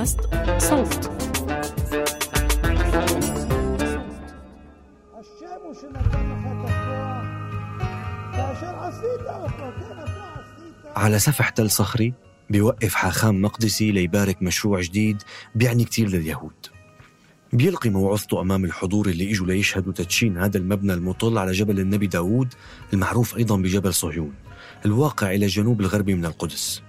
[0.00, 0.20] بودكاست
[0.58, 1.10] صوت.
[10.96, 12.14] على سفح تل صخري
[12.50, 15.22] بيوقف حاخام مقدسي ليبارك مشروع جديد
[15.54, 16.52] بيعني كتير لليهود.
[17.52, 22.54] بيلقي موعظته أمام الحضور اللي إجوا ليشهدوا تدشين هذا المبنى المطل على جبل النبي داود
[22.92, 24.34] المعروف أيضا بجبل صهيون
[24.86, 26.82] الواقع إلى الجنوب الغربي من القدس.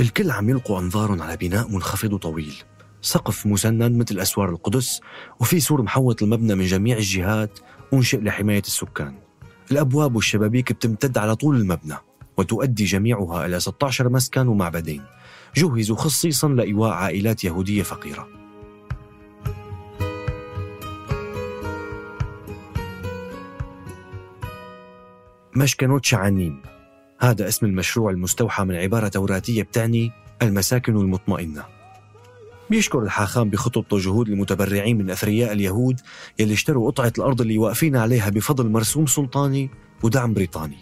[0.00, 2.54] الكل عم يلقوا أنظارهم على بناء منخفض وطويل
[3.02, 5.00] سقف مسند مثل أسوار القدس
[5.40, 7.58] وفي سور محوط المبنى من جميع الجهات
[7.94, 9.14] أنشئ لحماية السكان.
[9.70, 11.94] الأبواب والشبابيك بتمتد على طول المبنى
[12.36, 15.02] وتؤدي جميعها إلى 16 مسكن ومعبدين.
[15.56, 18.28] جهزوا خصيصا لإيواء عائلات يهودية فقيرة.
[25.56, 26.62] مشكنوت شعانين
[27.20, 31.64] هذا اسم المشروع المستوحى من عبارة توراتية بتعني المساكن المطمئنة.
[32.70, 36.00] بيشكر الحاخام بخطبته جهود المتبرعين من أثرياء اليهود
[36.38, 39.70] يلي اشتروا قطعة الأرض اللي واقفين عليها بفضل مرسوم سلطاني
[40.02, 40.76] ودعم بريطاني.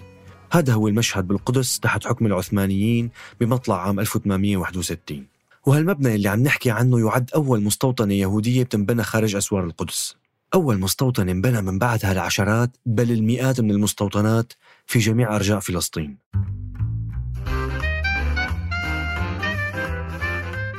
[0.53, 5.27] هذا هو المشهد بالقدس تحت حكم العثمانيين بمطلع عام 1861
[5.67, 10.17] وهالمبنى اللي عم نحكي عنه يعد أول مستوطنة يهودية بتنبنى خارج أسوار القدس.
[10.55, 14.53] أول مستوطن انبنى من بعدها العشرات بل المئات من المستوطنات
[14.87, 16.19] في جميع أرجاء فلسطين.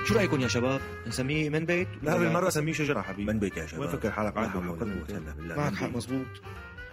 [0.05, 3.33] شو رأيكم يا شباب؟ نسميه من بيت؟ لا بالمرة سميه شجرة حبيبي.
[3.33, 3.81] من بيت يا شباب.
[3.81, 5.55] وين فكر حالك بالله.
[5.57, 6.25] معك حق مزبوط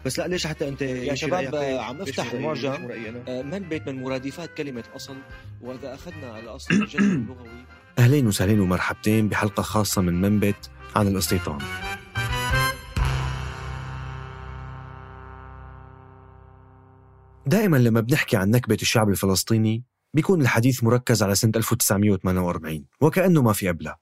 [0.05, 2.89] بس لا ليش حتى أنت يا شباب آه، عم افتح المعجم
[3.29, 5.17] آه، من بيت من مرادفات كلمة أصل.
[5.61, 7.49] وإذا أخذنا الأصل الجذر اللغوي.
[7.99, 11.59] أهلين وسهلين ومرحبتين بحلقة خاصة من منبت عن الأستيطان.
[17.47, 19.83] دائما لما بنحكي عن نكبة الشعب الفلسطيني
[20.15, 23.99] بيكون الحديث مركز على سنة 1948 وكأنه ما في قبلها.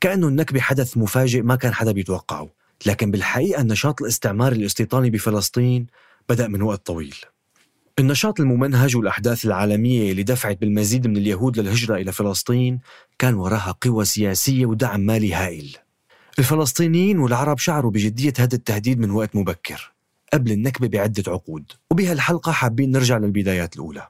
[0.00, 2.48] كأنه النكبة حدث مفاجئ ما كان حدا بيتوقعه.
[2.86, 5.86] لكن بالحقيقة النشاط الاستعماري الاستيطاني بفلسطين
[6.28, 7.16] بدأ من وقت طويل.
[7.98, 12.80] النشاط الممنهج والأحداث العالمية اللي دفعت بالمزيد من اليهود للهجرة إلى فلسطين
[13.18, 15.76] كان وراها قوى سياسية ودعم مالي هائل.
[16.38, 19.97] الفلسطينيين والعرب شعروا بجدية هذا التهديد من وقت مبكر.
[20.32, 24.08] قبل النكبة بعدة عقود وبهالحلقة حابين نرجع للبدايات الأولى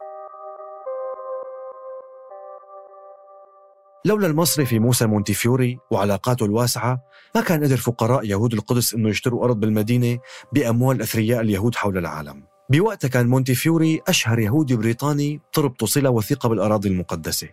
[4.05, 7.03] لولا المصرفي موسى مونتيفيوري وعلاقاته الواسعة
[7.35, 10.19] ما كان قدر فقراء يهود القدس إنه يشتروا أرض بالمدينة
[10.53, 12.43] بأموال أثرياء اليهود حول العالم.
[12.71, 17.49] بوقتها كان مونتيفيوري أشهر يهودي بريطاني تربطه صلة وثيقة بالأراضي المقدسة.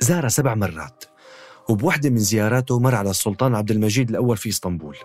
[0.00, 1.04] زار سبع مرات
[1.68, 4.96] وبوحدة من زياراته مر على السلطان عبد المجيد الأول في إسطنبول.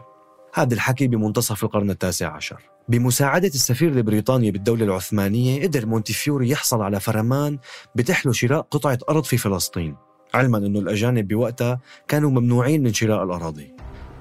[0.57, 2.61] هذا الحكي بمنتصف القرن التاسع عشر.
[2.89, 7.59] بمساعدة السفير البريطاني بالدولة العثمانية قدر مونتيفيوري يحصل على فرمان
[7.95, 9.95] بتحله شراء قطعة أرض في فلسطين.
[10.33, 13.73] علما أنه الأجانب بوقتها كانوا ممنوعين من شراء الأراضي.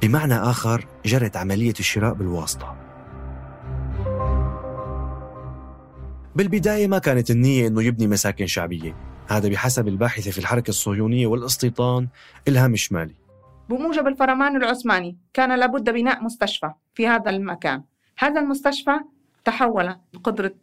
[0.02, 2.76] بمعنى آخر جرت عملية الشراء بالواسطة.
[6.36, 8.96] بالبداية ما كانت النية أنه يبني مساكن شعبية.
[9.28, 12.08] هذا بحسب الباحثة في الحركة الصهيونية والاستيطان
[12.48, 13.23] إلهام الشمالي
[13.68, 17.82] بموجب الفرمان العثماني كان لابد بناء مستشفى في هذا المكان.
[18.18, 19.00] هذا المستشفى
[19.44, 20.54] تحول بقدرة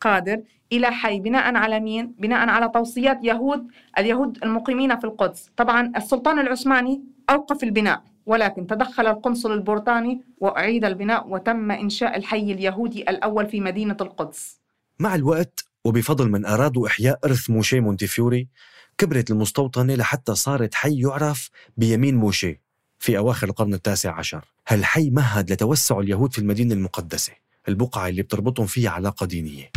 [0.00, 0.42] قادر
[0.72, 3.66] إلى حي بناء على مين؟ بناء على توصيات يهود
[3.98, 5.50] اليهود المقيمين في القدس.
[5.56, 13.02] طبعا السلطان العثماني أوقف البناء ولكن تدخل القنصل البريطاني وأعيد البناء وتم إنشاء الحي اليهودي
[13.02, 14.60] الأول في مدينة القدس.
[14.98, 18.48] مع الوقت وبفضل من أرادوا إحياء إرث موشي مونتيفيوري
[18.98, 22.60] كبرت المستوطنة لحتى صارت حي يعرف بيمين موشي
[22.98, 24.44] في أواخر القرن التاسع عشر.
[24.68, 27.32] هالحي مهد لتوسع اليهود في المدينة المقدسة
[27.68, 29.70] البقعة اللي بتربطهم فيها علاقة دينية.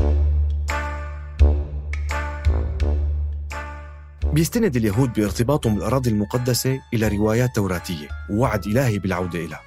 [4.34, 9.62] بيستند اليهود بارتباطهم بالأراضي المقدسة إلى روايات توراتية ووعد إلهي بالعودة إلها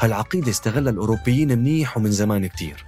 [0.00, 2.84] هالعقيدة استغلها الأوروبيين منيح ومن زمان كتير.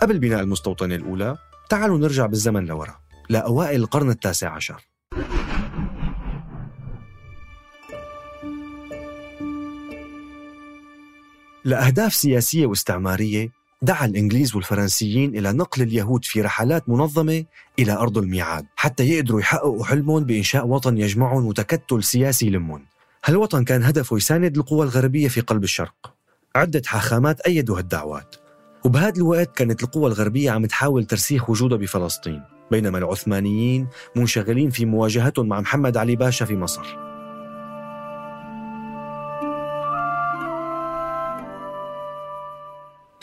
[0.00, 1.36] قبل بناء المستوطنة الأولى
[1.68, 4.95] تعالوا نرجع بالزمن لورا لأوائل القرن التاسع عشر.
[11.66, 13.50] لأهداف سياسية واستعمارية
[13.82, 17.44] دعا الإنجليز والفرنسيين إلى نقل اليهود في رحلات منظمة
[17.78, 22.82] إلى أرض الميعاد حتى يقدروا يحققوا حلمهم بإنشاء وطن يجمعهم وتكتل سياسي يلمهم
[23.24, 26.14] هالوطن كان هدفه يساند القوى الغربية في قلب الشرق.
[26.56, 28.36] عدة حاخامات أيدوا هالدعوات.
[28.84, 33.86] وبهذا الوقت كانت القوى الغربية عم تحاول ترسيخ وجودها بفلسطين بينما العثمانيين
[34.16, 37.05] منشغلين في مواجهتهم مع محمد علي باشا في مصر.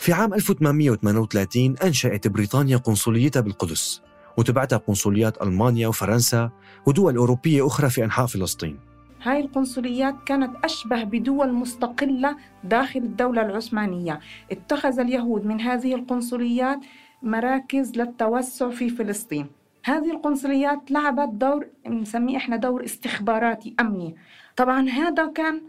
[0.04, 4.02] في عام 1838 أنشأت بريطانيا قنصليتها بالقدس
[4.36, 6.50] وتبعتها قنصليات ألمانيا وفرنسا
[6.86, 8.78] ودول أوروبية أخرى في أنحاء فلسطين.
[9.22, 14.20] هاي القنصليات كانت أشبه بدول مستقلة داخل الدولة العثمانية.
[14.50, 16.78] اتخذ اليهود من هذه القنصليات
[17.22, 19.46] مراكز للتوسع في فلسطين.
[19.84, 24.16] هذه القنصليات لعبت دور نسميه إحنا دور استخباراتي أمني.
[24.56, 25.62] طبعا هذا كان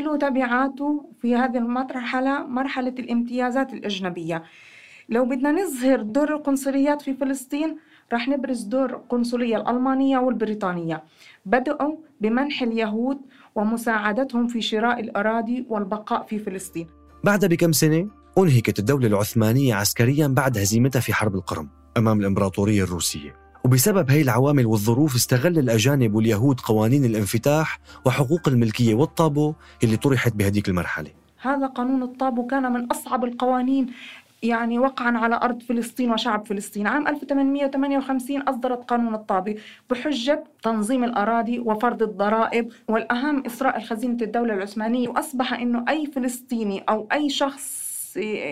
[0.00, 4.42] له تبعاته في هذه المرحلة مرحلة الامتيازات الأجنبية.
[5.08, 7.76] لو بدنا نظهر دور القنصليات في فلسطين
[8.12, 11.04] رح نبرز دور القنصلية الألمانية والبريطانية.
[11.46, 13.18] بدأوا بمنح اليهود
[13.54, 16.86] ومساعدتهم في شراء الأراضي والبقاء في فلسطين.
[17.24, 23.41] بعد بكم سنة أنهكت الدولة العثمانية عسكريا بعد هزيمتها في حرب القرم أمام الإمبراطورية الروسية.
[23.64, 29.54] وبسبب هي العوامل والظروف استغل الأجانب واليهود قوانين الانفتاح وحقوق الملكية والطابو
[29.84, 31.10] اللي طرحت بهديك المرحلة.
[31.42, 33.86] هذا قانون الطابو كان من أصعب القوانين
[34.42, 36.86] يعني وقعا على أرض فلسطين وشعب فلسطين.
[36.86, 39.58] عام 1858 أصدرت قانون الطابي
[39.90, 42.72] بحجة تنظيم الأراضي وفرض الضرائب.
[42.88, 47.81] والأهم إسراء خزينة الدولة العثمانية وأصبح أنه أي فلسطيني أو أي شخص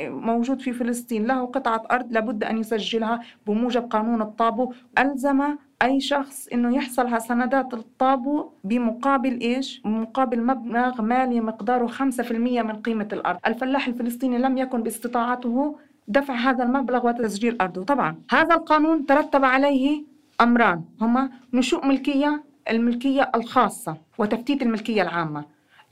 [0.09, 4.73] موجود في فلسطين له قطعة أرض لابد أن يسجلها بموجب قانون الطابو.
[4.99, 5.43] ألزم
[5.83, 12.77] أي شخص إنه يحصل على سندات الطابو بمقابل إيش؟ بمقابل مبلغ مالي مقداره 5% من
[12.77, 13.39] قيمة الأرض.
[13.47, 15.79] الفلاح الفلسطيني لم يكن باستطاعته
[16.09, 17.83] دفع هذا المبلغ وتسجيل أرضه.
[17.85, 20.05] طبعا هذا القانون ترتب عليه
[20.41, 25.45] أمران هما نشوء ملكية الملكية الخاصة وتفتيت الملكية العامة.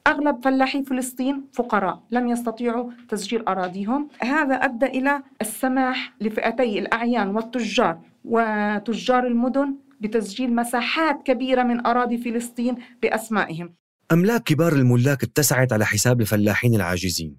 [0.08, 4.08] أغلب فلاحي فلسطين فقراء لم يستطيعوا تسجيل أراضيهم.
[4.22, 12.76] هذا أدى إلى السماح لفئتي الأعيان والتجار وتجار المدن بتسجيل مساحات كبيرة من أراضي فلسطين
[13.02, 13.75] بأسمائهم.
[14.12, 17.37] أملاك كبار الملاك اتسعت على حساب الفلاحين العاجزين؟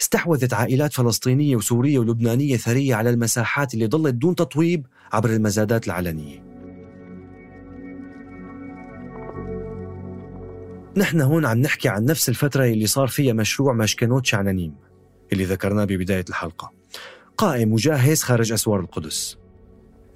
[0.00, 6.49] استحوذت عائلات فلسطينية وسورية ولبنانية ثرية على المساحات اللي ظلت دون تطويب عبر المزادات العلنية.
[10.96, 14.74] نحن هون عم نحكي عن نفس الفترة اللي صار فيها مشروع مشكنوت شعنانيم
[15.32, 16.72] اللي ذكرناه ببداية الحلقة.
[17.36, 19.38] قائم وجاهز خارج أسوار القدس.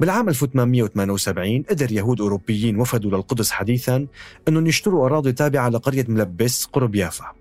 [0.00, 4.06] بالعام 1878 قدر يهود أوروبيين وفدوا للقدس حديثا
[4.48, 7.32] أنهم يشتروا أراضي تابعة لقرية ملبس قرب يافا.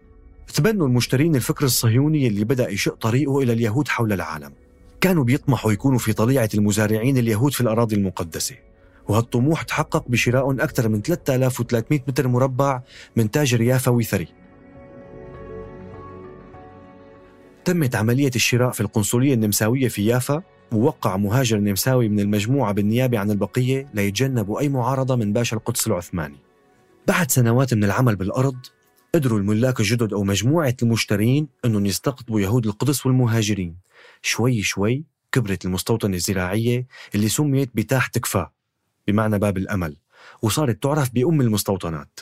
[0.53, 4.53] تبنوا المشترين الفكر الصهيوني اللي بدأ يشق طريقه إلى اليهود حول العالم.
[5.01, 8.56] كانوا بيطمحوا يكونوا في طليعة المزارعين اليهود في الأراضي المقدسة.
[9.07, 12.81] وهالطموح تحقق بشراء أكثر من 3300 متر مربع
[13.15, 14.27] من تاجر يافوي ثري
[17.65, 20.44] تمت عملية الشراء في القنصلية النمساوية في يافا.
[20.71, 26.38] ووقع مهاجر نمساوي من المجموعة بالنيابة عن البقية ليتجنبوا أي معارضة من باشا القدس العثماني.
[27.07, 28.55] بعد سنوات من العمل بالأرض
[29.15, 33.77] قدروا الملاك الجدد أو مجموعة المشترين أنهم يستقطبوا يهود القدس والمهاجرين.
[34.21, 38.47] شوي شوي كبرت المستوطنة الزراعية اللي سميت بتاح تكفى
[39.07, 39.97] بمعنى باب الأمل.
[40.41, 42.19] وصارت تعرف بأم المستوطنات.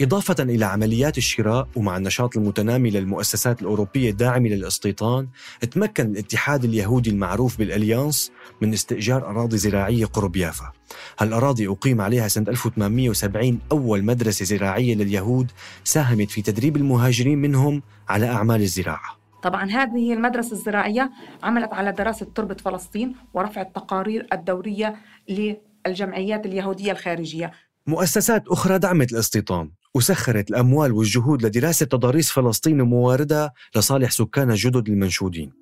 [0.00, 5.28] إضافة إلى عمليات الشراء ومع النشاط المتنامي للمؤسسات الأوروبية الداعمة للاستيطان
[5.70, 10.72] تمكن الاتحاد اليهودي المعروف بالأليانس من استئجار أراضي زراعية قرب يافا.
[11.18, 15.50] هالأراضي أقيم عليها سنة 1870 أول مدرسة زراعية لليهود
[15.84, 19.20] ساهمت في تدريب المهاجرين منهم على أعمال الزراعة.
[19.42, 21.10] طبعا هذه المدرسة الزراعية
[21.42, 24.96] عملت على دراسة تربة فلسطين ورفع التقارير الدورية
[25.28, 27.52] للجمعيات اليهودية الخارجية.
[27.86, 35.52] مؤسسات أخرى دعمت الاستيطان وسخرت الأموال والجهود لدراسة تضاريس فلسطين ومواردها لصالح سكان الجدد المنشودين.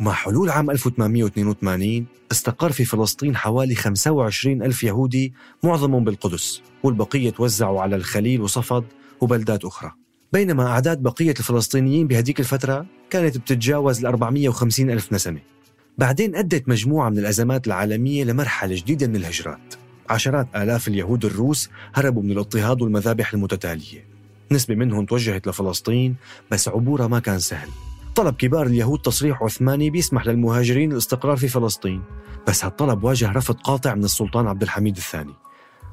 [0.00, 7.80] ومع حلول عام 1882 استقر في فلسطين حوالي 25 ألف يهودي معظمهم بالقدس والبقية توزعوا
[7.80, 8.84] على الخليل وصفد
[9.20, 9.92] وبلدات أخرى.
[10.32, 15.55] بينما أعداد بقية الفلسطينيين بهديك الفترة كانت بتتجاوز ال 450 ألف نسمة.
[15.98, 19.74] بعدين أدت مجموعة من الأزمات العالمية لمرحلة جديدة من الهجرات.
[20.10, 24.04] عشرات آلاف اليهود الروس هربوا من الاضطهاد والمذابح المتتالية.
[24.52, 26.16] نسبة منهم توجهت لفلسطين
[26.50, 27.68] بس عبورها ما كان سهل.
[28.14, 32.02] طلب كبار اليهود تصريح عثماني بيسمح للمهاجرين الاستقرار في فلسطين.
[32.48, 35.34] بس هالطلب واجه رفض قاطع من السلطان عبد الحميد الثاني.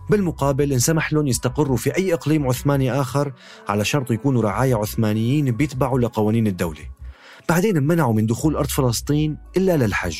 [0.09, 3.33] بالمقابل انسمح لهم يستقروا في أي إقليم عثماني آخر
[3.67, 7.02] على شرط يكونوا رعايا عثمانيين بيتبعوا لقوانين الدولة.
[7.49, 10.17] بعدين منعوا من دخول أرض فلسطين إلا للحج.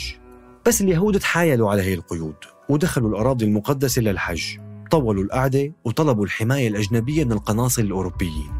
[0.66, 2.36] بس اليهود تحايلوا على هي القيود
[2.70, 4.44] ودخلوا الأراضي المقدسة للحج.
[4.92, 8.52] طولوا القعدة وطلبوا الحماية الأجنبية من القناصل الأوروبيين.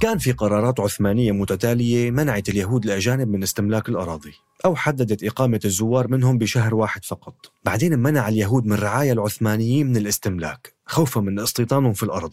[0.00, 4.32] كان في قرارات عثمانية متتالية منعت اليهود الأجانب من استملاك الأراضي
[4.64, 7.34] أو حددت إقامة الزوار منهم بشهر واحد فقط.
[7.64, 12.32] بعدين منع اليهود من رعايا العثمانيين من الاستملاك خوفا من استيطانهم في الأرض.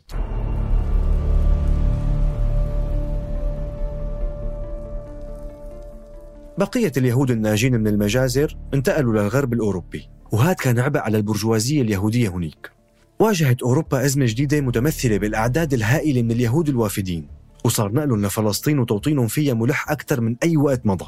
[6.61, 12.71] بقية اليهود الناجين من المجازر انتقلوا للغرب الأوروبي وهذا كان عبء على البرجوازية اليهودية هناك.
[13.19, 17.27] واجهت أوروبا أزمة جديدة متمثلة بالأعداد الهائلة من اليهود الوافدين
[17.65, 21.05] وصار نقلهم لفلسطين وتوطينهم فيها ملح أكثر من أي وقت مضى.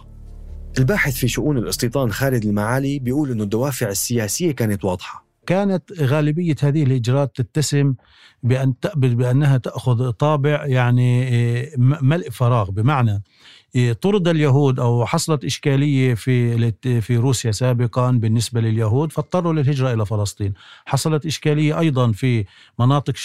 [0.78, 5.26] الباحث في شؤون الاستيطان خالد المعالي بيقول أنه الدوافع السياسية كانت واضحة.
[5.46, 7.94] كانت غالبية هذه الهجرات تتسم
[8.44, 12.72] بأن بأنها تأخذ طابع يعني آه، ملء فراغ.
[12.72, 13.24] بمعنى
[14.02, 20.54] طرد اليهود أو حصلت إشكالية في في روسيا سابقا بالنسبة لليهود فاضطروا للهجرة إلى فلسطين،
[20.86, 22.46] حصلت إشكالية أيضا في
[22.80, 23.16] مناطق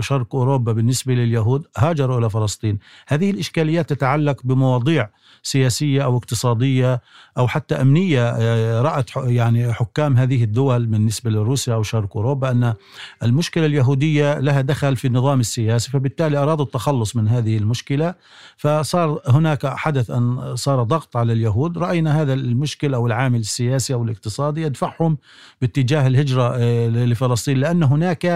[0.00, 5.08] شرق, أوروبا بالنسبة لليهود هاجروا إلى فلسطين، هذه الإشكاليات تتعلق بمواضيع
[5.42, 7.00] سياسية أو اقتصادية
[7.38, 12.74] أو حتى أمنية آه، رأت يعني حكام هذه الدول بالنسبة لروسيا أو شرق أوروبا أن
[13.22, 18.14] المشكلة اليهودية لها دخل في النظام السياسي فبالتالي أرادوا التخلص من هذه المشكلة.
[18.56, 24.04] فصار هناك حدث أن صار ضغط على اليهود رأينا هذا المشكل أو العامل السياسي أو
[24.04, 25.18] الاقتصادي يدفعهم
[25.60, 28.26] باتجاه الهجرة آه، لفلسطين لأن هناك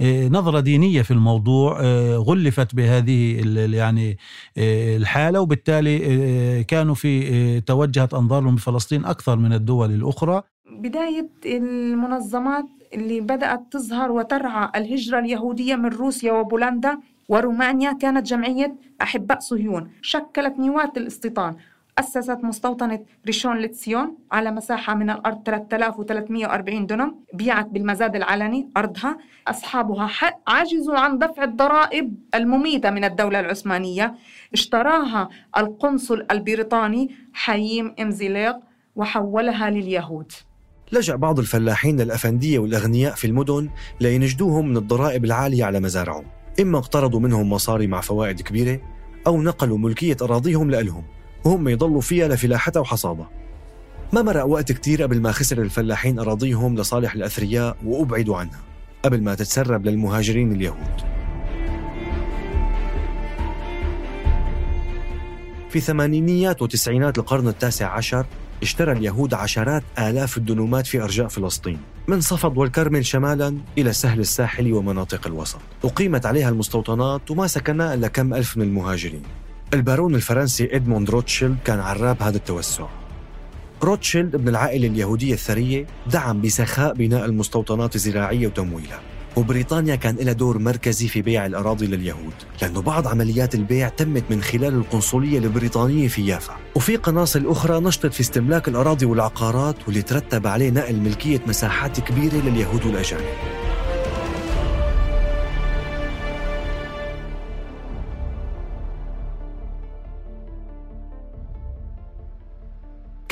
[0.00, 1.80] آه، نظرة دينية في الموضوع
[2.16, 3.42] غلفت بهذه
[3.76, 4.18] يعني
[4.58, 10.42] الحالة وبالتالي كانوا في توجهت أنظارهم بفلسطين أكثر من الدول الأخرى.
[10.70, 16.98] بداية المنظمات اللي بدأت تظهر وترعى الهجرة اليهودية من روسيا وبولندا
[17.32, 19.90] ورومانيا كانت جمعية أحباء صهيون.
[20.02, 21.56] شكلت نواة الاستيطان.
[21.98, 29.18] أسست مستوطنة ريشون لتسيون على مساحة من الأرض 3340 دنم بيعت بالمزاد العلني أرضها.
[29.48, 30.08] أصحابها
[30.48, 34.14] عجزوا عن دفع الضرائب المميتة من الدولة العثمانية.
[34.52, 38.54] اشتراها القنصل البريطاني حييم إمزيليغ
[38.96, 40.32] وحولها لليهود.
[40.92, 43.68] لجأ بعض الفلاحين للأفندية والأغنياء في المدن
[44.00, 46.41] لينجدوهم من الضرائب العالية على مزارعهم.
[46.60, 48.80] إما اقترضوا منهم مصاري مع فوائد كبيرة
[49.26, 51.04] أو نقلوا ملكية أراضيهم لإلهم
[51.44, 53.30] وهم يضلوا فيها لفلاحتها وحصادها
[54.12, 58.60] ما مرق وقت كتير قبل ما خسر الفلاحين أراضيهم لصالح الأثرياء وأبعدوا عنها
[59.02, 61.12] قبل ما تتسرب للمهاجرين اليهود.
[65.70, 68.26] في ثمانينيات وتسعينات القرن التاسع عشر
[68.62, 71.78] اشترى اليهود عشرات آلاف الدنومات في أرجاء فلسطين.
[72.08, 75.58] من صفد والكرمل شمالا إلى سهل الساحل ومناطق الوسط.
[75.84, 79.22] أقيمت عليها المستوطنات وما سكنها إلا كم ألف من المهاجرين.
[79.74, 82.86] البارون الفرنسي إدموند روتشيلد كان عراب هذا التوسع.
[83.82, 89.00] روتشيلد ابن العائلة اليهودية الثرية دعم بسخاء بناء المستوطنات الزراعية وتمويلها.
[89.36, 94.42] وبريطانيا كان لها دور مركزي في بيع الأراضي لليهود لأنه بعض عمليات البيع تمت من
[94.42, 96.56] خلال القنصلية البريطانية في يافا.
[96.74, 102.34] وفي قناصل أخرى نشطت في استملاك الأراضي والعقارات واللي ترتب عليه نقل ملكية مساحات كبيرة
[102.34, 103.24] لليهود والأجانب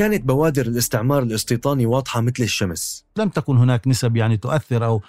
[0.01, 3.05] كانت بوادر الاستعمار الاستيطاني واضحة مثل الشمس.
[3.17, 5.03] لم تكن هناك نسب يعني تؤثر أو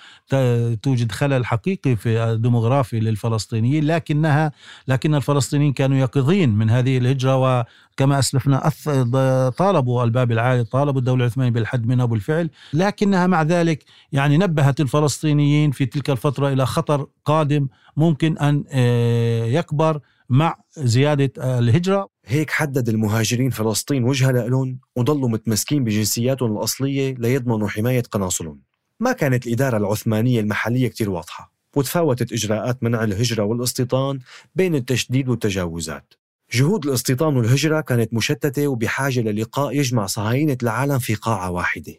[0.76, 4.52] توجد خلل حقيقي في الديموغرافي للفلسطينيين لكنها
[4.88, 8.70] لكن الفلسطينيين كانوا يقظين من هذه الهجرة وكما أسلفنا
[9.58, 15.72] طالبوا الباب العالي طالبوا الدولة العثمانية بالحد منها بالفعل لكنها مع ذلك يعني نبهت الفلسطينيين
[15.72, 17.68] في تلك الفترة إلى خطر قادم
[17.98, 22.11] ممكن أن آه، يكبر مع زيادة الهجرة.
[22.26, 28.60] هيك حدد المهاجرين فلسطين وجهة لهم وضلوا متمسكين بجنسياتهم الأصلية ليضمنوا حماية قناصلهم.
[29.00, 34.20] ما كانت الإدارة العثمانية المحلية كتير واضحة وتفاوتت إجراءات منع الهجرة والاستيطان
[34.56, 36.14] بين التشديد والتجاوزات.
[36.54, 41.94] جهود الاستيطان والهجرة كانت مشتتة وبحاجة للقاء يجمع صهاينة العالم في قاعة واحدة.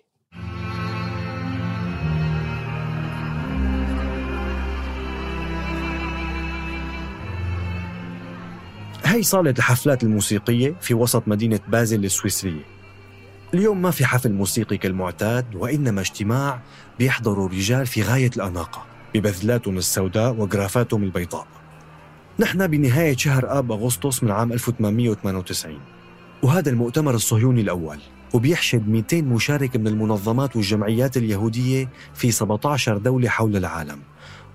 [9.13, 12.65] هي صالة الحفلات الموسيقية في وسط مدينة بازل السويسرية.
[13.55, 16.61] اليوم ما في حفل موسيقي كالمعتاد وإنما اجتماع
[16.99, 21.47] بيحضروا رجال في غاية الأناقة ببذلاتهم السوداء وجرافاتهم البيضاء.
[22.39, 25.79] نحن بنهاية شهر آب أغسطس من عام 1898
[26.43, 27.99] وهذا المؤتمر الصهيوني الأول
[28.35, 33.99] وبيحشد 200 مشارك من المنظمات والجمعيات اليهودية في 17 دولة حول العالم.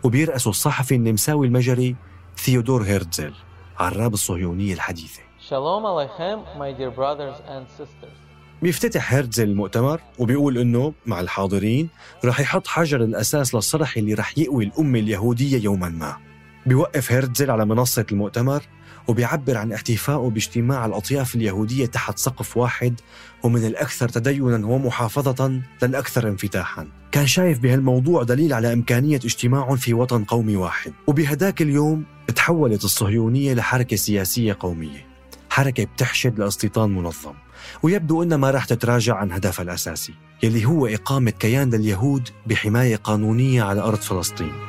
[0.03, 1.95] وبيرأسوا الصحفي النمساوي المجري
[2.37, 3.33] ثيودور هيرتزل.
[3.79, 8.17] عراب الصهيونية الحديثة شالوم عليكم my dear brothers and sisters
[8.62, 11.89] بيفتتح هيرتزل المؤتمر وبيقول إنه مع الحاضرين
[12.25, 16.17] رح يحط حجر الأساس للصرح اللي رح يقوي الأمة اليهودية يوما ما.
[16.67, 18.63] بيوقف هيرتزل على منصة المؤتمر
[19.07, 23.00] وبيعبر عن احتفائه باجتماع الأطياف اليهودية تحت سقف واحد
[23.43, 26.88] ومن الأكثر تدينا ومحافظة للاكثر انفتاحا.
[27.12, 32.03] كان شايف بهالموضوع دليل على إمكانية اجتماع في وطن قومي واحد، وبهداك اليوم
[32.36, 35.07] تحولت الصهيونية لحركة سياسية قومية.
[35.50, 37.33] حركة بتحشد لاستيطان منظم
[37.83, 43.63] ويبدو أنها ما راح تتراجع عن هدفها الأساسي يلي هو إقامة كيان لليهود بحماية قانونية
[43.63, 44.66] على أرض فلسطين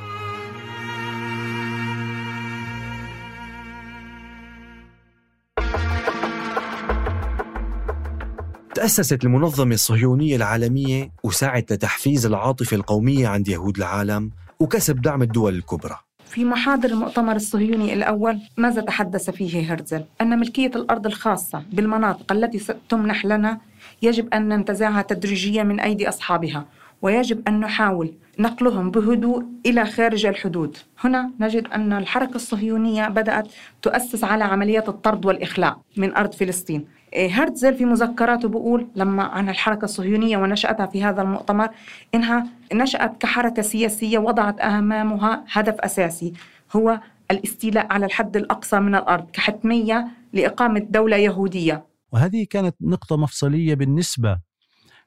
[8.89, 14.31] تأسست المنظمة الصهيونية العالمية وسعت لتحفيز العاطفة القومية عند يهود العالم
[14.61, 15.99] وكسب دعم الدول الكبرى.
[16.27, 22.75] في محاضر المؤتمر الصهيوني الأول ماذا تحدث فيه هرتزل؟ أن ملكية الأرض الخاصة بالمناطق التي
[22.89, 23.61] تمنح لنا
[24.03, 26.67] يجب أن ننتزعها تدريجيا من أيدي أصحابها
[27.03, 30.77] ويجب أن نحاول نقلهم بهدوء إلى خارج الحدود.
[31.01, 33.49] هنا نجد أن الحركة الصهيونية بدأت
[33.83, 36.98] تؤسس على عمليات الطرد والإخلاء من أرض فلسطين.
[37.17, 41.69] هرتزل في مذكراته بيقول لما عن الحركة الصهيونية ونشأتها في هذا المؤتمر
[42.15, 46.33] إنها نشأت كحركة سياسية وضعت أمامها هدف أساسي
[46.77, 47.01] هو
[47.31, 51.87] الاستيلاء على الحد الأقصى من الأرض كحتمية لإقامة دولة يهودية.
[52.13, 54.39] وهذه كانت نقطة مفصلية بالنسبة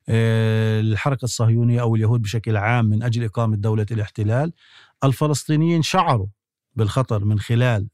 [0.10, 4.54] آه، للحركة الصهيونية أو اليهود بشكل عام من أجل إقامة دولة الاحتلال.
[5.04, 6.28] الفلسطينيين شعروا
[6.76, 7.88] بالخطر من خلال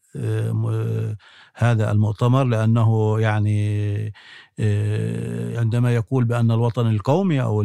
[1.56, 4.14] هذا المؤتمر لأنه يعني
[4.60, 7.62] آه، عندما يقول بأن الوطن القومي أو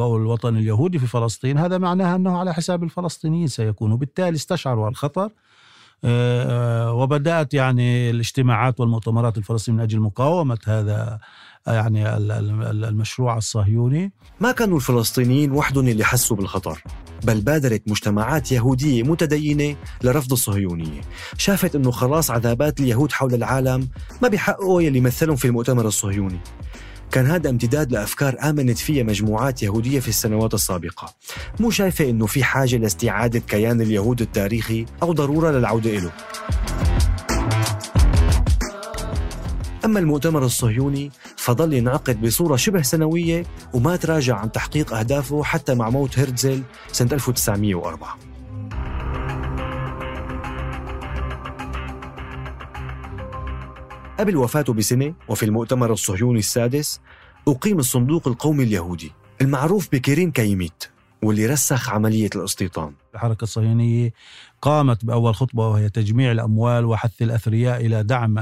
[0.00, 3.92] الوطن اليهودي في فلسطين هذا معناها أنه على حساب الفلسطينيين سيكون.
[3.92, 5.30] وبالتالي استشعروا الخطر
[6.04, 11.20] آه، وبدأت يعني الاجتماعات والمؤتمرات الفلسطينية من أجل مقاومة هذا
[11.66, 12.16] يعني
[12.88, 14.12] المشروع الصهيوني.
[14.40, 16.82] ما كانوا الفلسطينيين وحدهم اللي حسوا بالخطر
[17.24, 21.00] بل بادرت مجتمعات يهودية متدينة لرفض الصهيونية.
[21.38, 23.88] شافت أنه خلاص عذابات اليهود حول العالم
[24.22, 26.40] ما بيحققوا يلي مثلهم في المؤتمر الصهيوني.
[27.10, 31.14] كان هذا امتداد لأفكار آمنت فيها مجموعات يهودية في السنوات السابقة.
[31.60, 36.12] مو شايفة أنه في حاجة لاستعادة كيان اليهود التاريخي أو ضرورة للعودة إله
[39.92, 45.90] أما المؤتمر الصهيوني فظل ينعقد بصورة شبه سنوية وما تراجع عن تحقيق أهدافه حتى مع
[45.90, 48.18] موت هرتزل سنة 1904
[54.18, 57.00] قبل وفاته بسنة وفي المؤتمر الصهيوني السادس
[57.48, 60.91] أقيم الصندوق القومي اليهودي المعروف بكيرين كايميت.
[61.22, 62.92] واللي رسخ عملية الاستيطان.
[63.14, 64.12] الحركة الصهيونية
[64.62, 68.38] قامت بأول خطوة وهي تجميع الأموال وحث الأثرياء إلى دعم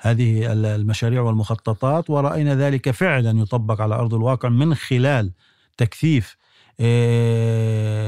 [0.00, 5.32] هذه المشاريع والمخططات ورأينا ذلك فعلا يطبق على أرض الواقع من خلال
[5.76, 6.36] تكثيف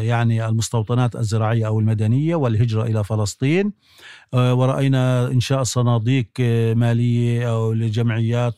[0.05, 3.73] يعني المستوطنات الزراعية أو المدنية والهجرة إلى فلسطين.
[4.35, 8.55] آه، ورأينا إنشاء صناديق آه، مالية أو لجمعيات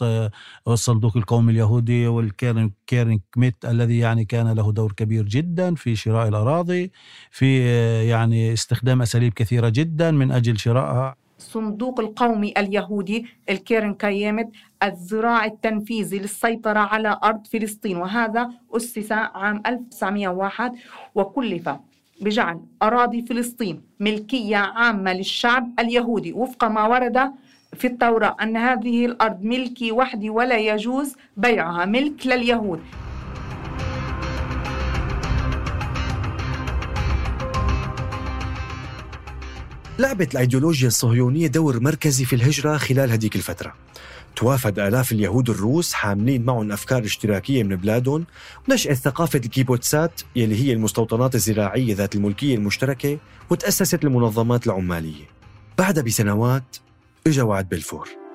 [0.68, 6.28] الصندوق القومي اليهودي والكيرن كيرن كايمت الذي يعني كان له دور كبير جدا في شراء
[6.28, 6.92] الأراضي
[7.30, 7.60] في
[8.08, 11.25] يعني استخدام أساليب كثيرة جدا من أجل شرائها.
[11.38, 14.48] الصندوق القومي اليهودي الكيرن كايمت
[14.82, 20.72] الذراع التنفيذي للسيطرة على أرض فلسطين وهذا أسس عام 1901
[21.14, 21.70] وكلف
[22.20, 26.32] بجعل أراضي فلسطين ملكية عامة للشعب اليهودي.
[26.32, 27.32] وفق ما ورد
[27.74, 31.84] في التوراة أن هذه الأرض ملكي وحدي ولا يجوز بيعها.
[31.84, 32.80] ملك لليهود.
[39.98, 43.74] لعبت الأيديولوجيا الصهيونية دور مركزي في الهجرة خلال هذيك الفترة.
[44.36, 48.26] توافد آلاف اليهود الروس حاملين معهم أفكار اشتراكية من بلادهم
[48.68, 53.18] ونشأت ثقافة الكيبوتسات يلي هي المستوطنات الزراعية ذات الملكية المشتركة
[53.50, 55.24] وتأسست المنظمات العمالية.
[55.78, 56.76] بعدها بسنوات
[57.26, 58.25] اجى وعد بلفور.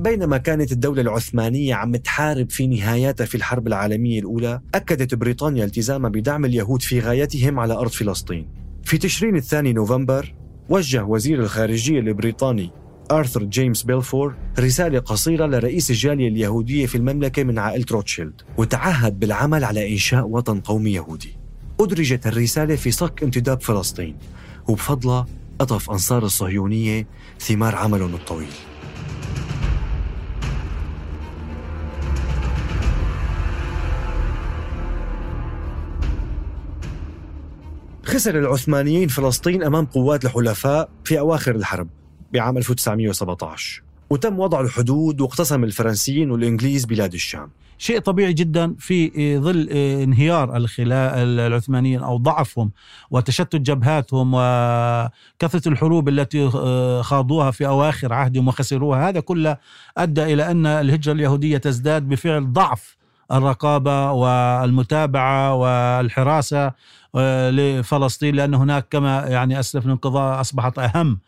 [0.00, 6.10] بينما كانت الدولة العثمانية عم تحارب في نهاياتها في الحرب العالمية الأولى أكدت بريطانيا التزامها
[6.10, 8.48] بدعم اليهود في غايتهم على أرض فلسطين.
[8.84, 10.34] في تشرين الثاني نوفمبر
[10.68, 12.70] وجه وزير الخارجية البريطاني
[13.10, 19.64] آرثر جيمس بيلفور رسالة قصيرة لرئيس الجالية اليهودية في المملكة من عائلة روتشيلد وتعهد بالعمل
[19.64, 21.36] على إنشاء وطن قومي يهودي.
[21.80, 24.16] أدرجت الرسالة في صك انتداب فلسطين
[24.68, 25.26] وبفضلها
[25.58, 27.06] قطف أنصار الصهيونية
[27.40, 28.52] ثمار عملهم الطويل.
[38.10, 41.88] خسر العثمانيين فلسطين أمام قوات الحلفاء في أواخر الحرب
[42.32, 47.50] بعام 1917 وتم وضع الحدود واقتسم الفرنسيين والإنجليز بلاد الشام.
[47.78, 52.70] شيء طبيعي جدا في ظل انهيار العثمانيين أو ضعفهم
[53.10, 56.50] وتشتت جبهاتهم وكثرة الحروب التي
[57.02, 59.08] خاضوها في أواخر عهدهم وخسروها.
[59.08, 59.56] هذا كله
[59.98, 63.00] أدى إلى أن الهجرة اليهودية تزداد بفعل ضعف
[63.32, 66.74] الرقابة والمتابعة والحراسة آه،
[67.50, 71.18] لفلسطين لأن هناك كما يعني أسلف الانقضاء أصبحت أهم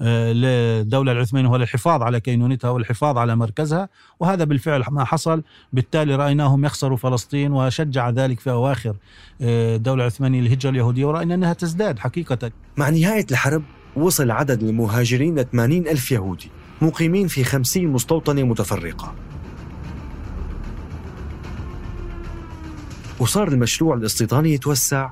[0.00, 3.88] آه، للدولة العثمانية وللحفاظ على كينونتها والحفاظ على مركزها.
[4.20, 5.42] وهذا بالفعل ما حصل.
[5.72, 8.96] بالتالي رأيناهم يخسروا فلسطين وشجع ذلك في أواخر
[9.40, 12.50] آه، الدولة العثمانية الهجرة اليهودية ورأينا أنها تزداد حقيقة.
[12.76, 13.62] مع نهاية الحرب
[13.96, 16.50] وصل عدد المهاجرين ل 80 ألف يهودي
[16.82, 19.14] مقيمين في 50 مستوطنة متفرقة.
[23.20, 25.10] وصار المشروع الاستيطاني يتوسع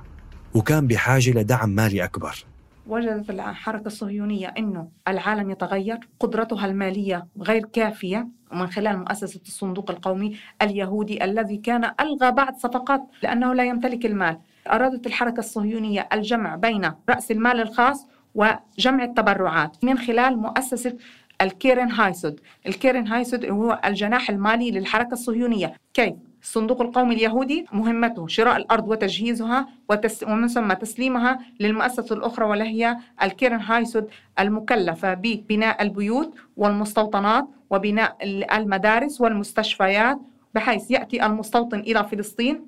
[0.57, 2.45] وكان بحاجة لدعم مالي أكبر.
[2.87, 8.29] وجدت الحركة الصهيونية أنه العالم يتغير قدرتها المالية غير كافية.
[8.53, 14.39] ومن خلال مؤسسة الصندوق القومي اليهودي الذي كان ألغى بعض صفقات لأنه لا يمتلك المال
[14.73, 19.85] أرادت الحركة الصهيونية الجمع بين رأس المال الخاص وجمع التبرعات.
[19.85, 20.97] من خلال مؤسسة
[21.41, 22.41] الكيرن هايسود.
[22.67, 25.75] الكيرن هايسود هو الجناح المالي للحركة الصهيونية.
[25.95, 30.23] كيف؟ الصندوق القومي اليهودي مهمته شراء الأرض وتجهيزها وتس...
[30.23, 34.09] ومن ثم تسليمها للمؤسسة الأخرى وهي الكيرن هايسود
[34.41, 38.17] المكلفة ببناء البيوت والمستوطنات وبناء
[38.57, 40.19] المدارس والمستشفيات
[40.55, 42.67] بحيث يأتي المستوطن إلى فلسطين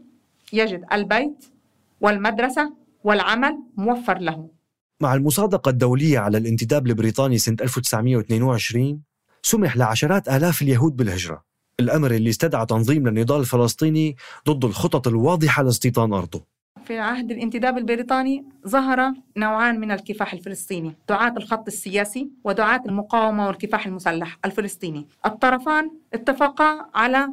[0.53, 1.45] يجد البيت
[2.01, 2.73] والمدرسة
[3.05, 4.49] والعمل موفر له.
[5.01, 9.03] مع المصادقة الدولية على الانتداب البريطاني سنة 1922
[9.43, 11.48] سمح لعشرات آلاف اليهود بالهجرة.
[11.81, 14.17] الأمر اللي استدعى تنظيم للنضال الفلسطيني
[14.49, 16.43] ضد الخطط الواضحة لاستيطان أرضه.
[16.85, 23.87] في عهد الانتداب البريطاني ظهر نوعان من الكفاح الفلسطيني دعاة الخط السياسي ودعاة المقاومة والكفاح
[23.87, 25.07] المسلح الفلسطيني.
[25.27, 27.29] الطرفان اتفقا على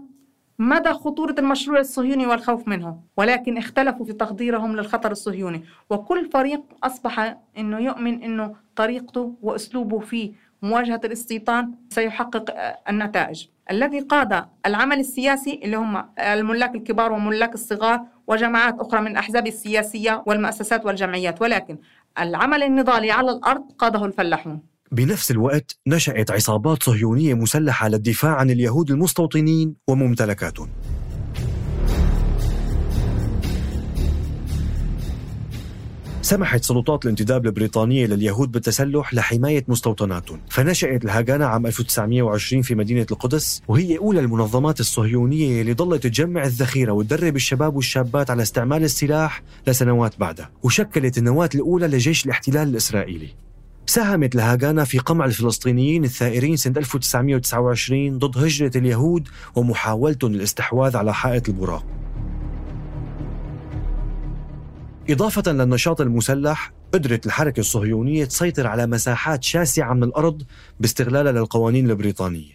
[0.59, 5.63] مدى خطورة المشروع الصهيوني والخوف منه ولكن اختلفوا في تقديرهم للخطر الصهيوني.
[5.89, 10.31] وكل فريق أصبح أنه يؤمن أنه طريقته وأسلوبه في
[10.65, 12.53] مواجهة الاستيطان سيحقق
[12.89, 13.45] النتائج.
[13.71, 20.23] الذي قاد العمل السياسي اللي هم الملاك الكبار وملاك الصغار وجماعات أخرى من الأحزاب السياسية
[20.25, 21.77] والمؤسسات والجمعيات ولكن
[22.19, 24.59] العمل النضالي على الأرض قاده الفلاحون.
[24.91, 30.69] بنفس الوقت نشأت عصابات صهيونية مسلحة للدفاع عن اليهود المستوطنين وممتلكاتهم.
[36.25, 40.39] سمحت سلطات الانتداب البريطانية لليهود بالتسلح لحماية مستوطناتهم.
[40.49, 46.91] فنشأت الهاجانا عام 1920 في مدينة القدس وهي أولى المنظمات الصهيونية اللي ضلت تجمع الذخيرة
[46.91, 53.29] وتدرب الشباب والشابات على استعمال السلاح لسنوات بعدها وشكلت النواة الأولى لجيش الاحتلال الإسرائيلي.
[53.85, 61.49] ساهمت الهاجانا في قمع الفلسطينيين الثائرين سنة 1929 ضد هجرة اليهود ومحاولتهم الاستحواذ على حائط
[61.49, 62.04] البراق.
[65.09, 70.43] إضافة للنشاط المسلح قدرت الحركة الصهيونية تسيطر على مساحات شاسعة من الأرض
[70.79, 72.51] باستغلالها للقوانين البريطانية.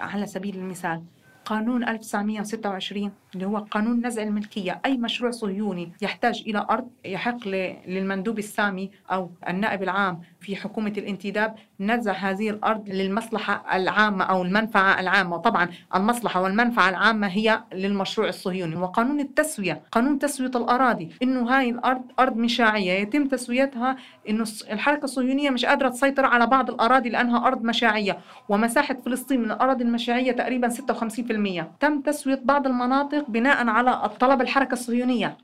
[0.00, 1.02] على سبيل المثال
[1.44, 7.48] قانون 1926 اللي هو قانون نزع الملكية أي مشروع صهيوني يحتاج إلى أرض يحق
[7.86, 15.00] للمندوب السامي أو النائب العام في حكومة الانتداب نزع هذه الأرض للمصلحة العامة أو المنفعة
[15.00, 15.36] العامة.
[15.36, 18.76] طبعا المصلحة والمنفعة العامة هي للمشروع الصهيوني.
[18.76, 22.92] وقانون التسوية قانون تسوية الأراضي إنه هاي الأرض أرض مشاعية.
[22.92, 23.96] يتم تسويتها
[24.28, 28.18] إنه الحركة الصهيونية مش قادرة تسيطر على بعض الأراضي لأنها أرض مشاعية.
[28.48, 34.72] ومساحة فلسطين من الأراضي المشاعية تقريبا 56% تم تسوية بعض المناطق بناء على الطلب الحركة
[34.72, 35.36] الصهيونية.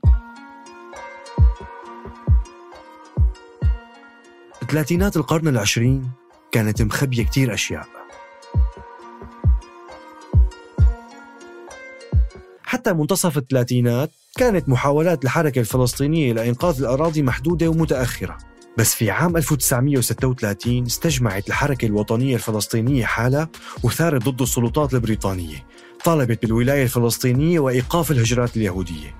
[4.69, 6.11] ثلاثينات القرن العشرين
[6.51, 7.87] كانت مخبية كتير أشياء.
[12.63, 18.37] حتى منتصف الثلاثينات كانت محاولات الحركة الفلسطينية لإنقاذ الأراضي محدودة ومتأخرة.
[18.77, 23.49] بس في عام 1936 استجمعت الحركة الوطنية الفلسطينية حالها
[23.83, 25.65] وثارت ضد السلطات البريطانية
[26.03, 29.15] طالبت بالولاية الفلسطينية وإيقاف الهجرات اليهودية.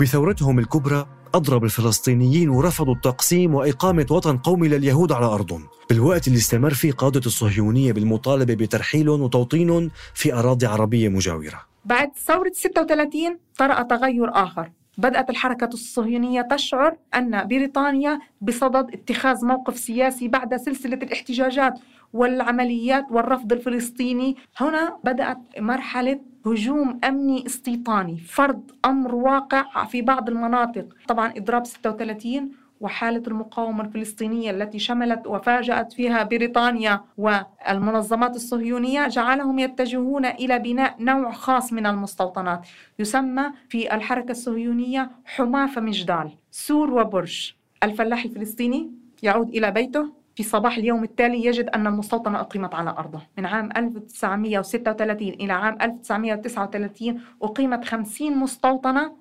[0.00, 5.66] بثورتهم الكبرى أضرب الفلسطينيين ورفضوا التقسيم وإقامة وطن قومي لليهود على أرضهم.
[5.90, 11.60] بالوقت اللي استمر فيه قادة الصهيونية بالمطالبة بترحيلهم وتوطينهم في أراضي عربية مجاورة.
[11.84, 14.70] بعد ثورة 36 طرأ تغير آخر.
[14.98, 21.74] بدأت الحركة الصهيونية تشعر أن بريطانيا بصدد اتخاذ موقف سياسي بعد سلسلة الاحتجاجات
[22.12, 24.36] والعمليات والرفض الفلسطيني.
[24.56, 30.86] هنا بدأت مرحلة هجوم أمني استيطاني فرض أمر واقع في بعض المناطق.
[31.08, 40.26] طبعا إضراب 36 وحالة المقاومة الفلسطينية التي شملت وفاجأت فيها بريطانيا والمنظمات الصهيونية جعلهم يتجهون
[40.26, 47.52] إلى بناء نوع خاص من المستوطنات يسمى في الحركة الصهيونية حماة فمجدال سور وبرج.
[47.82, 48.90] الفلاح الفلسطيني
[49.22, 50.21] يعود إلى بيته.
[50.34, 53.22] في صباح اليوم التالي يجد أن المستوطنة أقيمت على أرضه.
[53.38, 59.16] من عام 1936 إلى عام 1939 أقيمت 50 مستوطنة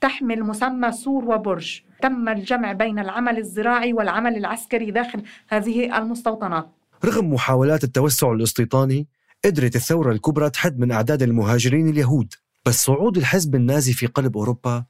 [0.00, 1.80] تحمل مسمى سور وبرج.
[2.02, 6.68] تم الجمع بين العمل الزراعي والعمل العسكري داخل هذه المستوطنات
[7.04, 9.08] رغم محاولات التوسع الاستيطاني
[9.44, 12.34] قدرت الثورة الكبرى تحد من أعداد المهاجرين اليهود
[12.66, 14.84] بس صعود الحزب النازي في قلب أوروبا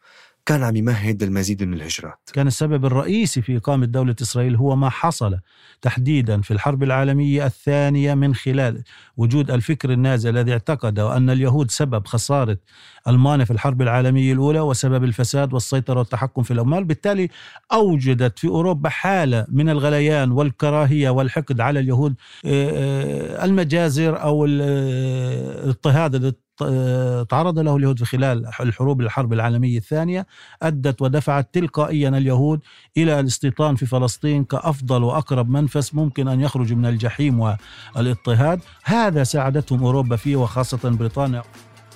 [0.47, 2.31] كان عم يمهد للمزيد من الهجرات.
[2.33, 5.39] كان السبب الرئيسي في إقامة دولة إسرائيل هو ما حصل
[5.83, 8.83] تحديدا في الحرب العالمية الثانية من خلال
[9.17, 12.59] وجود الفكر النازي الذي اعتقد أن اليهود سبب خسارة
[13.09, 16.85] ألمانيا في الحرب العالمية الأولى وسبب الفساد والسيطرة والتحكم في الأموال.
[16.85, 17.29] بالتالي
[17.73, 26.35] أوجدت في أوروبا حالة من الغليان والكراهية والحقد على اليهود آه، آه، المجازر أو الاضطهاد
[27.29, 30.27] تعرض له اليهود في خلال الحروب الحرب العالمية الثانية
[30.63, 32.61] أدت ودفعت تلقائيا اليهود
[32.97, 37.41] إلى الاستيطان في فلسطين كأفضل وأقرب منفس ممكن أن يخرج من الجحيم
[37.97, 38.61] والإضطهاد.
[38.85, 41.43] هذا ساعدتهم أوروبا فيه وخاصة بريطانيا.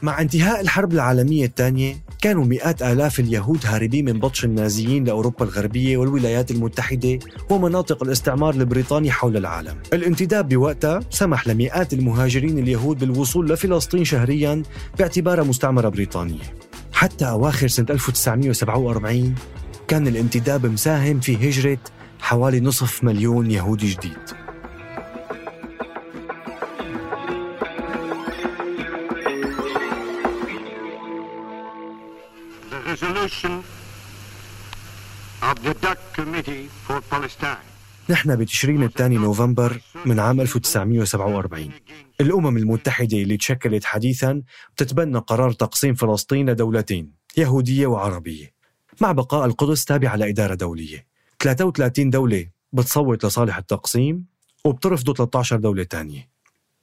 [0.02, 5.96] مع انتهاء الحرب العالمية الثانية كانوا مئات آلاف اليهود هاربين من بطش النازيين لأوروبا الغربية
[5.96, 7.18] والولايات المتحدة
[7.50, 9.76] ومناطق الاستعمار البريطاني حول العالم.
[9.92, 14.62] الانتداب بوقتها سمح لمئات المهاجرين اليهود بالوصول لفلسطين شهريا
[14.98, 16.42] باعتبارها مستعمرة بريطانية.
[16.92, 19.34] حتى أواخر سنة 1947
[19.88, 21.78] كان الانتداب مساهم في هجرة
[22.20, 24.18] حوالي نصف مليون يهودي جديد.
[32.70, 33.52] Resolution
[35.42, 37.66] of the Dutch Committee for Palestine.
[38.10, 41.70] نحن بتشرين الثاني نوفمبر من عام 1947
[42.20, 44.42] الأمم المتحدة اللي تشكلت حديثا
[44.76, 48.52] بتتبنى قرار تقسيم فلسطين لدولتين يهودية وعربية.
[49.00, 51.06] مع بقاء القدس تابعة لإدارة دولية.
[51.38, 54.24] 33 دولة بتصوت لصالح التقسيم
[54.64, 56.28] وبترفضوا 13 دولة تانية.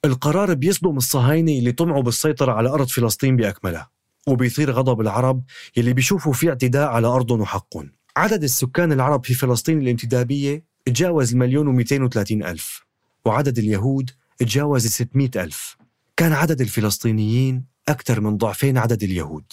[0.06, 3.97] القرار بيصدم الصهاينة اللي طمعوا بالسيطرة على أرض فلسطين بأكملها.
[4.28, 5.44] وبيثير غضب العرب
[5.78, 7.92] يلي بيشوفوا في اعتداء على أرضهم وحقهم.
[8.18, 12.86] عدد السكان العرب في فلسطين الانتدابية تجاوز المليون ومئتين وثلاثين ألف
[13.26, 15.78] وعدد اليهود تجاوز 600 ألف.
[16.18, 19.44] كان عدد الفلسطينيين أكثر من ضعفين عدد اليهود.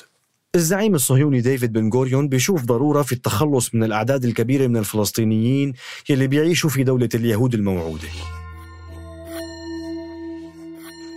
[0.54, 5.72] الزعيم الصهيوني ديفيد بن غوريون بيشوف ضرورة في التخلص من الأعداد الكبيرة من الفلسطينيين
[6.08, 8.08] يلي بيعيشوا في دولة اليهود الموعودة.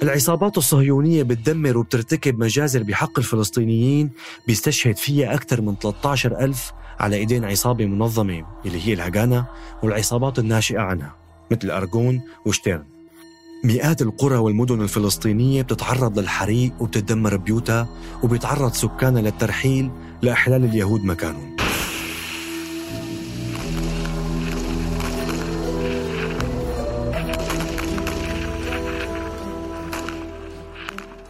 [0.03, 4.09] العصابات الصهيونية بتدمر وبترتكب مجازر بحق الفلسطينيين
[4.47, 9.45] بيستشهد فيها أكثر من 13 ألف على إيدين عصابة منظمة اللي هي الهجانة
[9.83, 11.15] والعصابات الناشئة عنها
[11.51, 12.83] مثل أرجون وشتيرن.
[13.63, 17.87] مئات القرى والمدن الفلسطينية بتتعرض للحريق وبتدمر بيوتها
[18.23, 21.56] وبيتعرض سكانها للترحيل لإحلال اليهود مكانهم.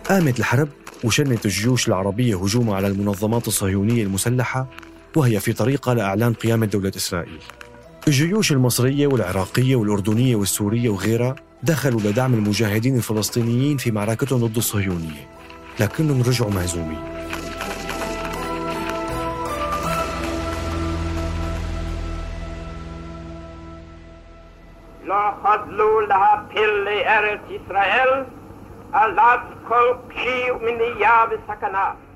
[0.10, 0.70] قامت الحرب
[1.04, 4.68] وشنت الجيوش العربية هجومها على المنظمات الصهيونية المسلحة
[5.16, 7.40] وهي في طريقها لإعلان قيام دولة إسرائيل.
[8.08, 15.28] الجيوش المصرية والعراقية والأردنية والسورية وغيرها دخلوا لدعم المجاهدين الفلسطينيين في معركتهم ضد الصهيونية
[15.80, 17.00] لكنهم رجعوا مهزومين.
[25.08, 28.37] لا خذلوا لها في لأرض إسرائيل.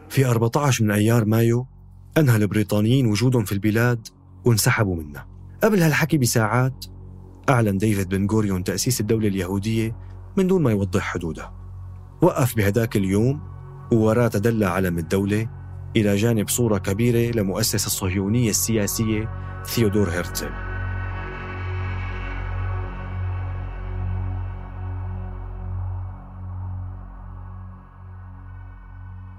[0.09, 1.67] في 14 من أيار مايو
[2.17, 4.07] أنهى البريطانيين وجودهم في البلاد
[4.45, 5.27] وانسحبوا منها
[5.63, 6.85] قبل هالحكي بساعات
[7.49, 9.95] أعلن ديفيد بن غوريون تأسيس الدولة اليهودية
[10.37, 11.53] من دون ما يوضح حدودها
[12.21, 13.41] وقف بهداك اليوم
[13.91, 15.49] ووراه تدلى علم الدولة
[15.95, 19.29] إلى جانب صورة كبيرة لمؤسس الصهيونية السياسية
[19.65, 20.70] ثيودور هرتزل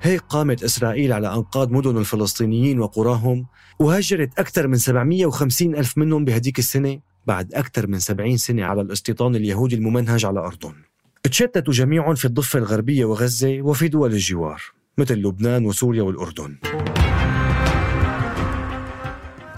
[0.05, 3.47] هيك قامت إسرائيل على أنقاض مدن الفلسطينيين وقراهم
[3.79, 9.37] وهجرت أكثر من 750 ألف منهم بهديك السنة بعد أكثر من 70 سنة على الاستيطان
[9.37, 10.75] اليهودي الممنهج على أرضهم.
[11.23, 14.63] تشتتوا جميعهم في الضفة الغربية وغزة وفي دول الجوار
[14.99, 16.57] مثل لبنان وسوريا والأردن.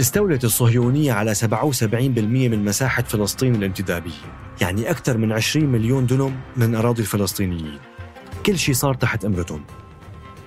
[0.00, 4.12] استولت الصهيونية على 77% من مساحة فلسطين الانتدابية
[4.60, 7.78] يعني أكثر من 20 مليون دنم من أراضي الفلسطينيين.
[8.46, 9.64] كل شيء صار تحت أمرتهم.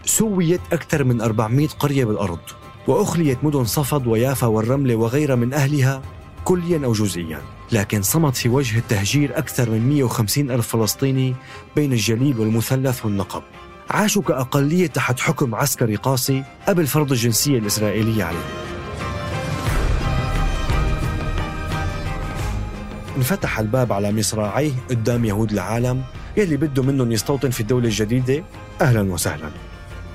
[0.08, 2.40] سويت أكثر من 400 قرية بالأرض
[2.88, 6.02] وأخليت مدن صفد ويافا والرملة وغيرها من أهلها
[6.44, 7.42] كليا أو جزئيا.
[7.72, 11.36] لكن صمت في وجه التهجير أكثر من 150 ألف فلسطيني
[11.76, 13.44] بين الجليل والمثلث والنقب.
[13.90, 18.42] عاشوا كأقلية تحت حكم عسكري قاسي قبل فرض الجنسية الإسرائيلية عليهم.
[23.18, 26.04] انفتح الباب على مصراعيه قدام يهود العالم
[26.38, 28.44] يلي بده منهم يستوطن في الدولة الجديدة.
[28.82, 29.67] أهلا وسهلا.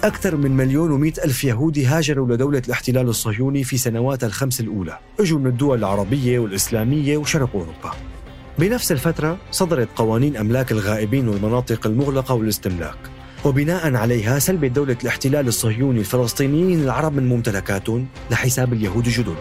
[0.05, 4.99] أكثر من مليون ومئة ألف يهودي هاجروا لدولة الاحتلال الصهيوني في سنوات الخمس الأولى.
[5.21, 7.93] اجوا من الدول العربية والإسلامية وشرق أوروبا.
[8.59, 12.99] بنفس الفترة صدرت قوانين أملاك الغائبين والمناطق المغلقة والاستملاك.
[13.45, 19.37] وبناء عليها سلبت دولة الاحتلال الصهيوني الفلسطينيين العرب من ممتلكاتهم لحساب اليهود الجدد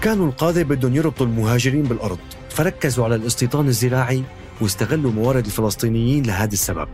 [0.00, 2.18] كانوا القادة بدهم يربطوا المهاجرين بالأرض
[2.50, 4.22] فركزوا على الاستيطان الزراعي
[4.60, 6.88] واستغلوا موارد الفلسطينيين لهذا السبب.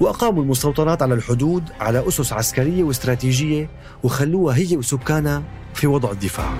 [0.00, 3.70] وأقاموا المستوطنات على الحدود على أسس عسكرية واستراتيجية
[4.02, 5.42] وخلوها هي وسكانها
[5.74, 6.54] في وضع الدفاع.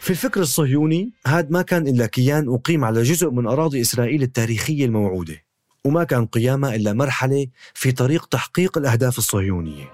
[0.00, 4.84] في الفكر الصهيوني هذا ما كان إلا كيان أقيم على جزء من أراضي إسرائيل التاريخية
[4.86, 5.44] الموعودة
[5.84, 9.84] وما كان قيامها إلا مرحلة في طريق تحقيق الأهداف الصهيونية.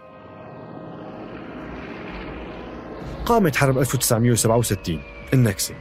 [3.27, 5.75] قامت حرب 1967 النكسة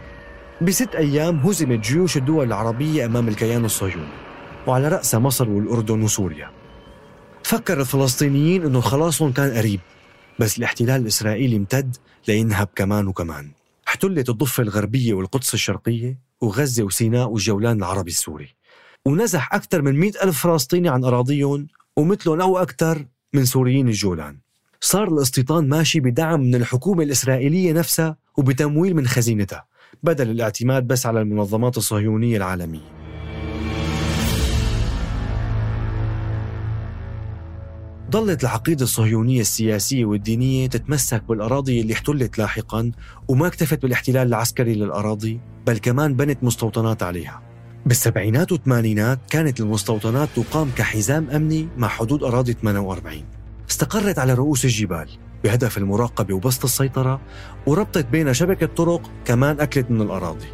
[0.61, 4.07] بست أيام هزمت جيوش الدول العربية أمام الكيان الصهيوني
[4.67, 6.49] وعلى رأسها مصر والأردن وسوريا.
[7.43, 9.79] فكر الفلسطينيين أنه خلاصهم كان قريب
[10.39, 11.95] بس الاحتلال الإسرائيلي امتد
[12.27, 13.51] لينهب كمان وكمان.
[13.87, 18.55] احتلت الضفة الغربية والقدس الشرقية وغزة وسيناء والجولان العربي السوري.
[19.05, 24.37] ونزح أكثر من مئة ألف فلسطيني عن أراضيهم ومثلهم أو أكثر من سوريين الجولان.
[24.81, 29.65] صار الاستيطان ماشي بدعم من الحكومة الإسرائيلية نفسها وبتمويل من خزينتها
[30.03, 32.97] بدل الاعتماد بس على المنظمات الصهيونية العالمية.
[38.11, 42.91] ظلت العقيدة الصهيونية السياسية والدينية تتمسك بالأراضي اللي احتلت لاحقا
[43.27, 47.41] وما اكتفت بالاحتلال العسكري للأراضي بل كمان بنت مستوطنات عليها.
[47.85, 53.23] بالسبعينات والثمانينات كانت المستوطنات تقام كحزام أمني مع حدود أراضي 48
[53.69, 55.09] استقرت على رؤوس الجبال.
[55.47, 57.21] بهدف المراقبة وبسط السيطرة
[57.65, 60.45] وربطت بين شبكة طرق كمان أكلت من الأراضي.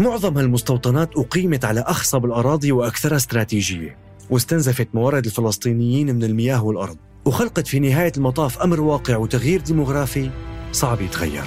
[0.00, 3.96] معظم هالمستوطنات أقيمت على أخصب الأراضي وأكثرها استراتيجية
[4.30, 6.96] واستنزفت موارد الفلسطينيين من المياه والأرض.
[7.24, 10.30] وخلقت في نهاية المطاف أمر واقع وتغيير ديموغرافي
[10.72, 11.44] صعب يتغير.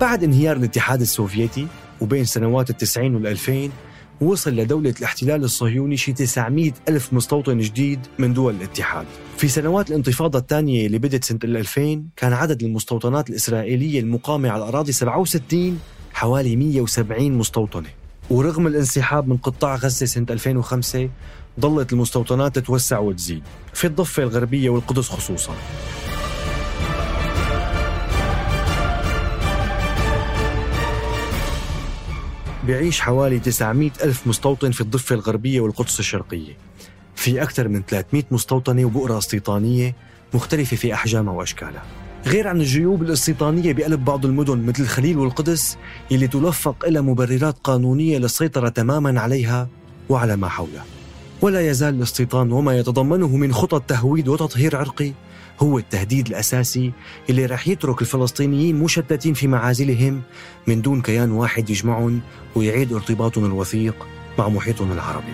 [0.00, 1.66] بعد انهيار الاتحاد السوفيتي
[2.00, 3.70] وبين سنوات التسعين والألفين
[4.20, 9.06] وصل لدولة الاحتلال الصهيوني شي 900 ألف مستوطن جديد من دول الاتحاد.
[9.36, 14.92] في سنوات الانتفاضة الثانية اللي بدت سنة 2000 كان عدد المستوطنات الإسرائيلية المقامة على الأراضي
[14.92, 15.80] 67
[16.12, 17.88] حوالي 170 مستوطنة.
[18.30, 21.08] ورغم الانسحاب من قطاع غزة سنة 2005
[21.60, 23.42] ظلت المستوطنات تتوسع وتزيد
[23.74, 25.54] في الضفة الغربية والقدس خصوصاً.
[32.68, 36.56] بيعيش حوالي 900 ألف مستوطن في الضفة الغربية والقدس الشرقية.
[37.16, 39.94] في أكثر من 300 مستوطنة وبؤرة استيطانية
[40.34, 41.82] مختلفة في أحجامها وأشكالها.
[42.26, 45.78] غير عن الجيوب الاستيطانية بقلب بعض المدن مثل الخليل والقدس
[46.10, 49.68] يلي تلفق إلى مبررات قانونية للسيطرة تماما عليها
[50.08, 50.84] وعلى ما حولها.
[51.42, 55.12] ولا يزال الاستيطان وما يتضمنه من خطط تهويد وتطهير عرقي
[55.60, 56.92] هو التهديد الأساسي
[57.30, 60.22] اللي رح يترك الفلسطينيين مشتتين في معازلهم
[60.66, 62.20] من دون كيان واحد يجمعهم
[62.56, 64.06] ويعيد ارتباطهم الوثيق
[64.38, 65.32] مع محيطهم العربي.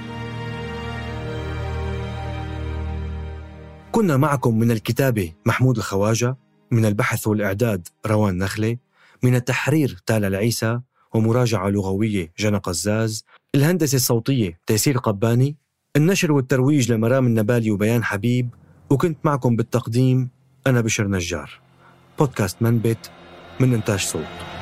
[3.93, 6.37] كنا معكم من الكتابة محمود الخواجة
[6.71, 8.77] من البحث والإعداد روان نخلة
[9.23, 10.81] من التحرير تالا العيسى
[11.15, 15.57] ومراجعة لغوية جنى قزاز الهندسة الصوتية تيسير قباني
[15.97, 18.49] النشر والترويج لمرام النبالي وبيان حبيب
[18.91, 20.31] وكنت معكم بالتقديم
[20.67, 21.51] أنا بشر نجار.
[22.19, 23.11] بودكاست منبت
[23.61, 24.54] من إنتاج صوت.